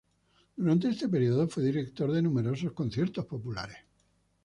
Durante 0.57 0.89
ese 0.89 1.09
período 1.09 1.47
fue 1.47 1.61
director 1.63 2.11
de 2.11 2.23
numerosos 2.23 2.71
conciertos 2.73 3.25
populares. 3.27 3.77